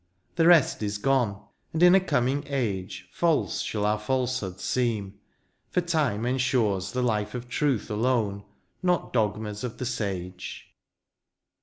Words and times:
The 0.35 0.47
rest 0.47 0.81
is 0.81 0.97
gone— 0.97 1.43
and 1.73 1.83
in 1.83 1.93
a 1.93 1.99
coming 1.99 2.43
age 2.47 3.07
False 3.13 3.61
shall 3.61 3.85
our 3.85 3.99
falsehoods 3.99 4.63
seem, 4.63 5.19
for 5.69 5.81
time 5.81 6.25
ensures 6.25 6.93
The 6.93 7.03
life 7.03 7.35
of 7.35 7.47
truth 7.47 7.91
alone, 7.91 8.43
not 8.81 9.13
dogmas 9.13 9.63
of 9.63 9.77
the 9.77 9.85
sage. 9.85 10.73